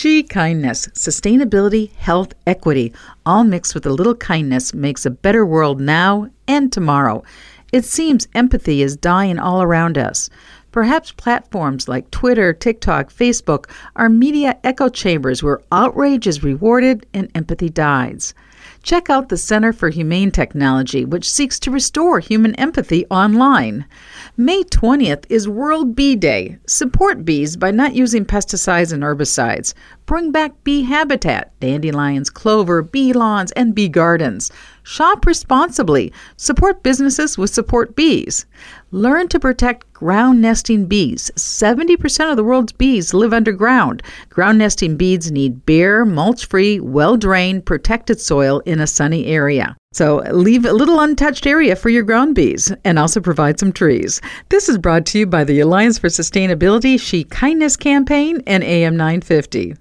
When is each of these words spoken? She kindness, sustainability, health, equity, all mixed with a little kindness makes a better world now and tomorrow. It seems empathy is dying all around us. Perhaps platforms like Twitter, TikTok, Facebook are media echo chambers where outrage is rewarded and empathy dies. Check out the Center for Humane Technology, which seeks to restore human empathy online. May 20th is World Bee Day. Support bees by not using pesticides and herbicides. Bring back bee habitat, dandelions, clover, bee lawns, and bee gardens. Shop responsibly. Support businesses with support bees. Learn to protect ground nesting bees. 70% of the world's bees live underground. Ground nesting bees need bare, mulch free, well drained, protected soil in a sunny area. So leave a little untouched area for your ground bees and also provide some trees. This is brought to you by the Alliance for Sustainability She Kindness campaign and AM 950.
She 0.00 0.22
kindness, 0.22 0.86
sustainability, 0.94 1.92
health, 1.96 2.32
equity, 2.46 2.94
all 3.26 3.44
mixed 3.44 3.74
with 3.74 3.84
a 3.84 3.92
little 3.92 4.14
kindness 4.14 4.72
makes 4.72 5.04
a 5.04 5.10
better 5.10 5.44
world 5.44 5.78
now 5.78 6.30
and 6.48 6.72
tomorrow. 6.72 7.22
It 7.70 7.84
seems 7.84 8.26
empathy 8.34 8.80
is 8.80 8.96
dying 8.96 9.38
all 9.38 9.60
around 9.60 9.98
us. 9.98 10.30
Perhaps 10.72 11.12
platforms 11.12 11.86
like 11.86 12.10
Twitter, 12.10 12.54
TikTok, 12.54 13.12
Facebook 13.12 13.68
are 13.94 14.08
media 14.08 14.58
echo 14.64 14.88
chambers 14.88 15.42
where 15.42 15.60
outrage 15.70 16.26
is 16.26 16.42
rewarded 16.42 17.04
and 17.12 17.30
empathy 17.34 17.68
dies. 17.68 18.32
Check 18.82 19.10
out 19.10 19.28
the 19.28 19.36
Center 19.36 19.74
for 19.74 19.90
Humane 19.90 20.30
Technology, 20.30 21.04
which 21.04 21.30
seeks 21.30 21.60
to 21.60 21.70
restore 21.70 22.18
human 22.18 22.54
empathy 22.54 23.04
online. 23.06 23.84
May 24.38 24.62
20th 24.62 25.26
is 25.28 25.46
World 25.46 25.94
Bee 25.94 26.16
Day. 26.16 26.56
Support 26.66 27.26
bees 27.26 27.58
by 27.58 27.72
not 27.72 27.94
using 27.94 28.24
pesticides 28.24 28.92
and 28.92 29.02
herbicides. 29.02 29.74
Bring 30.06 30.32
back 30.32 30.64
bee 30.64 30.82
habitat, 30.82 31.52
dandelions, 31.60 32.30
clover, 32.30 32.82
bee 32.82 33.12
lawns, 33.12 33.52
and 33.52 33.74
bee 33.74 33.88
gardens. 33.88 34.50
Shop 34.82 35.26
responsibly. 35.26 36.12
Support 36.36 36.82
businesses 36.82 37.36
with 37.36 37.50
support 37.50 37.94
bees. 37.94 38.46
Learn 38.90 39.28
to 39.28 39.38
protect 39.38 39.92
ground 39.92 40.40
nesting 40.40 40.86
bees. 40.86 41.30
70% 41.36 42.30
of 42.30 42.36
the 42.36 42.42
world's 42.42 42.72
bees 42.72 43.14
live 43.14 43.32
underground. 43.32 44.02
Ground 44.30 44.58
nesting 44.58 44.96
bees 44.96 45.30
need 45.30 45.64
bare, 45.66 46.04
mulch 46.04 46.46
free, 46.46 46.80
well 46.80 47.16
drained, 47.16 47.66
protected 47.66 48.20
soil 48.20 48.62
in 48.70 48.80
a 48.80 48.86
sunny 48.86 49.26
area. 49.26 49.76
So 49.92 50.18
leave 50.30 50.64
a 50.64 50.72
little 50.72 51.00
untouched 51.00 51.46
area 51.46 51.74
for 51.74 51.88
your 51.88 52.04
ground 52.04 52.34
bees 52.36 52.72
and 52.84 52.98
also 52.98 53.20
provide 53.20 53.58
some 53.58 53.72
trees. 53.72 54.20
This 54.48 54.68
is 54.68 54.78
brought 54.78 55.04
to 55.06 55.18
you 55.18 55.26
by 55.26 55.44
the 55.44 55.60
Alliance 55.60 55.98
for 55.98 56.06
Sustainability 56.08 56.98
She 56.98 57.24
Kindness 57.24 57.76
campaign 57.76 58.40
and 58.46 58.62
AM 58.62 58.96
950. 58.96 59.74